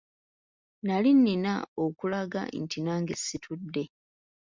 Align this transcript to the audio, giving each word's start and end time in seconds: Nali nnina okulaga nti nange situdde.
Nali 0.85 1.11
nnina 1.17 1.53
okulaga 1.85 2.41
nti 2.61 2.77
nange 2.85 3.15
situdde. 3.25 3.83